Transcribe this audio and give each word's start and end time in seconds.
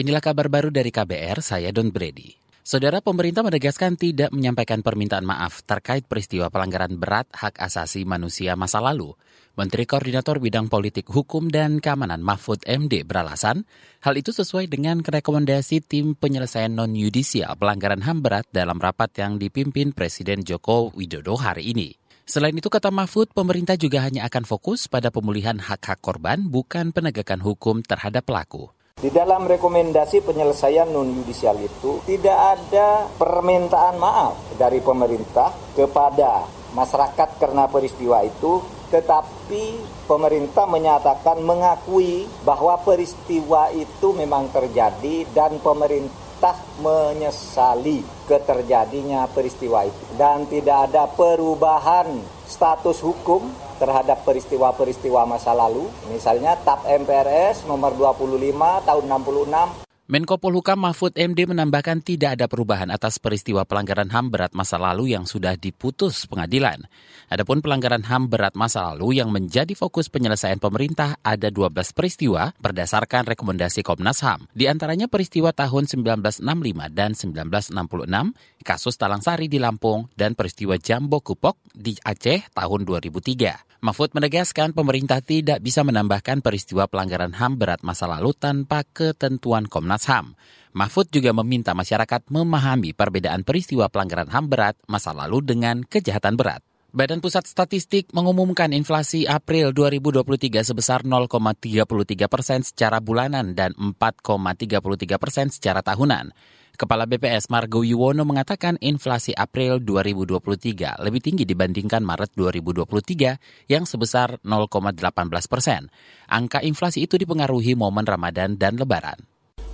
Inilah 0.00 0.24
kabar 0.24 0.48
baru 0.48 0.72
dari 0.72 0.88
KBR, 0.88 1.44
saya 1.44 1.68
Don 1.76 1.92
Brady. 1.92 2.32
Saudara 2.64 3.04
pemerintah 3.04 3.44
menegaskan 3.44 4.00
tidak 4.00 4.32
menyampaikan 4.32 4.80
permintaan 4.80 5.28
maaf 5.28 5.60
terkait 5.60 6.08
peristiwa 6.08 6.48
pelanggaran 6.48 6.96
berat 6.96 7.28
hak 7.36 7.60
asasi 7.60 8.08
manusia 8.08 8.56
masa 8.56 8.80
lalu. 8.80 9.12
Menteri 9.60 9.84
Koordinator 9.84 10.40
Bidang 10.40 10.72
Politik 10.72 11.04
Hukum 11.12 11.52
dan 11.52 11.84
Keamanan 11.84 12.24
Mahfud 12.24 12.64
MD 12.64 13.04
beralasan, 13.04 13.68
hal 14.00 14.16
itu 14.16 14.32
sesuai 14.32 14.72
dengan 14.72 15.04
rekomendasi 15.04 15.84
tim 15.84 16.16
penyelesaian 16.16 16.72
non-yudisial 16.72 17.60
pelanggaran 17.60 18.00
HAM 18.00 18.24
berat 18.24 18.48
dalam 18.56 18.80
rapat 18.80 19.12
yang 19.20 19.36
dipimpin 19.36 19.92
Presiden 19.92 20.48
Joko 20.48 20.96
Widodo 20.96 21.36
hari 21.36 21.76
ini. 21.76 21.92
Selain 22.24 22.56
itu, 22.56 22.72
kata 22.72 22.88
Mahfud, 22.88 23.36
pemerintah 23.36 23.76
juga 23.76 24.00
hanya 24.00 24.24
akan 24.24 24.48
fokus 24.48 24.88
pada 24.88 25.12
pemulihan 25.12 25.60
hak-hak 25.60 26.00
korban, 26.00 26.48
bukan 26.48 26.88
penegakan 26.88 27.44
hukum 27.44 27.84
terhadap 27.84 28.24
pelaku. 28.24 28.72
Di 29.00 29.08
dalam 29.08 29.48
rekomendasi 29.48 30.20
penyelesaian 30.20 30.92
non-yudisial 30.92 31.56
itu 31.56 32.04
tidak 32.04 32.36
ada 32.36 33.08
permintaan 33.16 33.96
maaf 33.96 34.36
dari 34.60 34.84
pemerintah 34.84 35.56
kepada 35.72 36.44
masyarakat 36.76 37.40
karena 37.40 37.64
peristiwa 37.64 38.20
itu, 38.20 38.60
tetapi 38.92 39.80
pemerintah 40.04 40.68
menyatakan 40.68 41.40
mengakui 41.40 42.28
bahwa 42.44 42.76
peristiwa 42.84 43.72
itu 43.72 44.12
memang 44.12 44.52
terjadi 44.52 45.24
dan 45.32 45.56
pemerintah 45.64 46.60
menyesali 46.84 48.04
keterjadinya 48.28 49.24
peristiwa 49.32 49.88
itu. 49.88 50.04
Dan 50.12 50.44
tidak 50.44 50.92
ada 50.92 51.08
perubahan 51.08 52.20
status 52.44 53.00
hukum 53.00 53.69
terhadap 53.80 54.28
peristiwa-peristiwa 54.28 55.24
masa 55.24 55.56
lalu, 55.56 55.88
misalnya 56.12 56.60
TAP 56.60 56.84
MPRS 56.84 57.64
nomor 57.64 57.96
25 57.96 58.84
tahun 58.84 59.04
66 59.08 59.89
Menko 60.10 60.42
Polhukam 60.42 60.82
Mahfud 60.82 61.14
MD 61.14 61.46
menambahkan 61.46 62.02
tidak 62.02 62.34
ada 62.34 62.50
perubahan 62.50 62.90
atas 62.90 63.22
peristiwa 63.22 63.62
pelanggaran 63.62 64.10
HAM 64.10 64.34
berat 64.34 64.50
masa 64.58 64.74
lalu 64.74 65.14
yang 65.14 65.22
sudah 65.22 65.54
diputus 65.54 66.26
pengadilan. 66.26 66.82
Adapun 67.30 67.62
pelanggaran 67.62 68.02
HAM 68.02 68.26
berat 68.26 68.58
masa 68.58 68.90
lalu 68.90 69.22
yang 69.22 69.30
menjadi 69.30 69.70
fokus 69.78 70.10
penyelesaian 70.10 70.58
pemerintah 70.58 71.14
ada 71.22 71.46
12 71.46 71.94
peristiwa 71.94 72.50
berdasarkan 72.58 73.22
rekomendasi 73.22 73.86
Komnas 73.86 74.26
HAM. 74.26 74.50
Di 74.50 74.66
antaranya 74.66 75.06
peristiwa 75.06 75.54
tahun 75.54 75.86
1965 75.86 76.42
dan 76.90 77.14
1966, 77.14 78.66
kasus 78.66 78.98
Talang 78.98 79.22
Sari 79.22 79.46
di 79.46 79.62
Lampung, 79.62 80.10
dan 80.18 80.34
peristiwa 80.34 80.74
Jambo 80.74 81.22
Kupok 81.22 81.70
di 81.70 81.94
Aceh 82.02 82.50
tahun 82.50 82.82
2003. 82.82 83.70
Mahfud 83.80 84.12
menegaskan 84.12 84.76
pemerintah 84.76 85.24
tidak 85.24 85.64
bisa 85.64 85.80
menambahkan 85.80 86.44
peristiwa 86.44 86.84
pelanggaran 86.84 87.32
HAM 87.32 87.56
berat 87.56 87.80
masa 87.80 88.04
lalu 88.04 88.36
tanpa 88.36 88.84
ketentuan 88.84 89.64
Komnas 89.64 89.99
HAM. 90.06 90.38
Mahfud 90.70 91.10
juga 91.10 91.34
meminta 91.34 91.74
masyarakat 91.74 92.30
memahami 92.30 92.94
perbedaan 92.94 93.42
peristiwa 93.42 93.90
pelanggaran 93.90 94.30
HAM 94.30 94.46
berat 94.46 94.76
masa 94.86 95.10
lalu 95.10 95.42
dengan 95.42 95.82
kejahatan 95.82 96.38
berat. 96.38 96.62
Badan 96.90 97.22
Pusat 97.22 97.46
Statistik 97.46 98.10
mengumumkan 98.10 98.74
inflasi 98.74 99.22
April 99.22 99.70
2023 99.70 100.66
sebesar 100.66 101.06
0,33 101.06 101.86
persen 102.26 102.66
secara 102.66 102.98
bulanan 102.98 103.54
dan 103.54 103.70
4,33 103.78 104.82
persen 105.22 105.54
secara 105.54 105.86
tahunan. 105.86 106.34
Kepala 106.74 107.06
BPS 107.06 107.46
Margo 107.46 107.86
Yuwono 107.86 108.26
mengatakan 108.26 108.74
inflasi 108.82 109.30
April 109.38 109.78
2023 109.86 110.98
lebih 110.98 111.22
tinggi 111.22 111.46
dibandingkan 111.46 112.02
Maret 112.02 112.34
2023 112.34 113.70
yang 113.70 113.86
sebesar 113.86 114.42
0,18 114.42 114.98
persen. 115.46 115.94
Angka 116.26 116.58
inflasi 116.58 117.06
itu 117.06 117.14
dipengaruhi 117.14 117.78
momen 117.78 118.02
Ramadan 118.02 118.58
dan 118.58 118.74
Lebaran. 118.74 119.29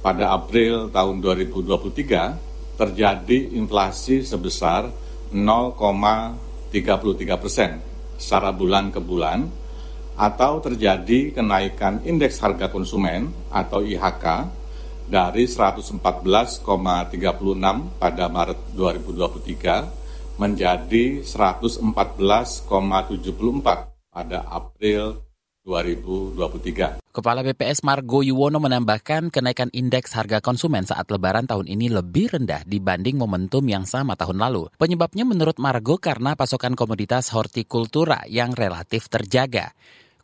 Pada 0.06 0.38
April 0.38 0.86
tahun 0.94 1.18
2023 1.18 2.78
terjadi 2.78 3.58
inflasi 3.58 4.22
sebesar 4.22 4.86
0,33 5.34 7.42
persen 7.42 7.82
secara 8.14 8.54
bulan 8.54 8.94
ke 8.94 9.02
bulan 9.02 9.50
atau 10.14 10.62
terjadi 10.62 11.34
kenaikan 11.34 12.06
indeks 12.06 12.38
harga 12.38 12.70
konsumen 12.70 13.34
atau 13.50 13.82
IHK 13.82 14.46
dari 15.10 15.50
114,36 15.50 15.98
pada 17.98 18.24
Maret 18.30 18.78
2023 18.78 20.38
menjadi 20.38 21.26
114,74 21.26 22.62
pada 24.14 24.38
April 24.54 25.25
2023. 25.66 27.02
Kepala 27.10 27.42
BPS 27.42 27.82
Margo 27.82 28.22
Yuwono 28.22 28.62
menambahkan 28.62 29.34
kenaikan 29.34 29.66
indeks 29.74 30.14
harga 30.14 30.38
konsumen 30.38 30.86
saat 30.86 31.10
lebaran 31.10 31.50
tahun 31.50 31.66
ini 31.66 31.90
lebih 31.90 32.38
rendah 32.38 32.62
dibanding 32.62 33.18
momentum 33.18 33.66
yang 33.66 33.82
sama 33.82 34.14
tahun 34.14 34.38
lalu. 34.38 34.70
Penyebabnya 34.78 35.26
menurut 35.26 35.58
Margo 35.58 35.98
karena 35.98 36.38
pasokan 36.38 36.78
komoditas 36.78 37.34
hortikultura 37.34 38.22
yang 38.30 38.54
relatif 38.54 39.10
terjaga. 39.10 39.74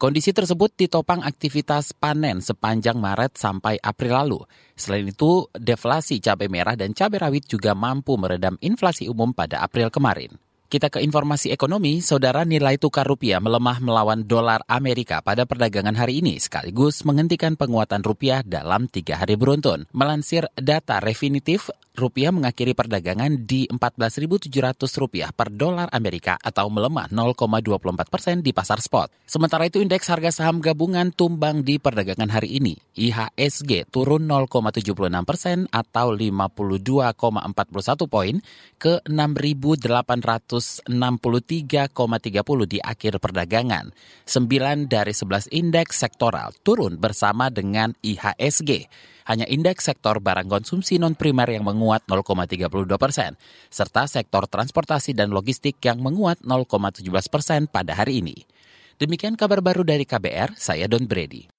Kondisi 0.02 0.34
tersebut 0.34 0.75
ditopang 0.75 1.22
aktivitas 1.22 1.94
panen 1.94 2.42
sepanjang 2.42 2.98
Maret 2.98 3.38
sampai 3.38 3.78
April 3.78 4.19
lalu. 4.19 4.41
Selain 4.75 5.06
itu, 5.06 5.47
deflasi 5.54 6.19
cabai 6.19 6.50
merah 6.50 6.75
dan 6.75 6.91
cabai 6.91 7.22
rawit 7.22 7.47
juga 7.47 7.70
mampu 7.78 8.19
meredam 8.19 8.58
inflasi 8.58 9.06
umum 9.06 9.31
pada 9.31 9.62
April 9.62 9.94
kemarin. 9.94 10.34
Kita 10.72 10.88
ke 10.88 11.04
informasi 11.04 11.52
ekonomi, 11.52 12.00
saudara 12.00 12.48
nilai 12.48 12.80
tukar 12.80 13.04
rupiah 13.04 13.44
melemah 13.44 13.76
melawan 13.76 14.24
dolar 14.24 14.64
Amerika 14.64 15.20
pada 15.20 15.44
perdagangan 15.44 15.92
hari 15.92 16.24
ini 16.24 16.40
sekaligus 16.40 17.04
menghentikan 17.04 17.60
penguatan 17.60 18.00
rupiah 18.00 18.40
dalam 18.40 18.88
tiga 18.88 19.20
hari 19.20 19.36
beruntun. 19.36 19.84
Melansir 19.92 20.48
data 20.56 20.96
refinitif, 21.04 21.68
rupiah 21.92 22.32
mengakhiri 22.32 22.72
perdagangan 22.72 23.44
di 23.44 23.69
14.700 23.69 24.48
rupiah 24.97 25.30
per 25.30 25.53
dolar 25.53 25.92
Amerika 25.92 26.41
atau 26.41 26.72
melemah 26.72 27.12
0,24 27.12 28.08
persen 28.08 28.41
di 28.41 28.56
pasar 28.56 28.80
spot. 28.80 29.12
Sementara 29.28 29.69
itu 29.69 29.80
indeks 29.80 30.08
harga 30.08 30.32
saham 30.32 30.64
gabungan 30.64 31.12
tumbang 31.12 31.60
di 31.64 31.76
perdagangan 31.76 32.32
hari 32.32 32.56
ini. 32.60 32.75
IHSG 32.97 33.88
turun 33.92 34.25
0,76 34.28 34.92
persen 35.28 35.69
atau 35.69 36.16
52,41 36.16 38.08
poin 38.08 38.36
ke 38.81 39.00
6.800 39.04 40.72
163,30 40.88 42.72
di 42.72 42.78
akhir 42.81 43.19
perdagangan. 43.20 43.92
9 44.26 44.88
dari 44.88 45.12
11 45.12 45.48
indeks 45.52 46.00
sektoral 46.00 46.54
turun 46.64 46.97
bersama 46.97 47.48
dengan 47.52 47.92
IHSG. 48.00 48.88
Hanya 49.28 49.44
indeks 49.44 49.84
sektor 49.86 50.18
barang 50.18 50.48
konsumsi 50.48 50.96
non-primer 50.96 51.52
yang 51.52 51.68
menguat 51.68 52.08
0,32 52.08 52.88
persen, 52.96 53.36
serta 53.68 54.08
sektor 54.08 54.48
transportasi 54.48 55.12
dan 55.12 55.28
logistik 55.28 55.76
yang 55.84 56.00
menguat 56.00 56.40
0,17 56.40 57.04
persen 57.28 57.68
pada 57.68 57.92
hari 57.92 58.24
ini. 58.24 58.48
Demikian 58.96 59.36
kabar 59.36 59.60
baru 59.60 59.84
dari 59.84 60.08
KBR, 60.08 60.56
saya 60.56 60.88
Don 60.88 61.04
Brady. 61.04 61.51